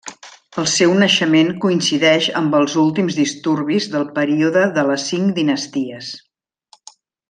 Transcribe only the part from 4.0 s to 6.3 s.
període de les Cinc Dinasties.